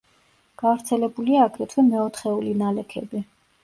[0.61, 3.29] გავრცელებულია აგრეთვე მეოთხეული ნალექები.